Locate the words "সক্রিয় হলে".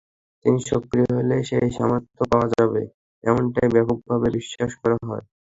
0.69-1.35